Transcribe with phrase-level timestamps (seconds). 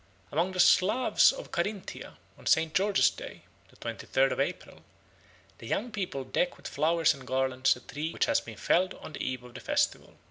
[0.31, 2.73] Amongst the Slavs of Carinthia, on St.
[2.73, 4.81] George's Day (the twentythird of April),
[5.59, 9.13] the young people deck with flowers and garlands a tree which has been felled on
[9.13, 10.15] the eve of the festival.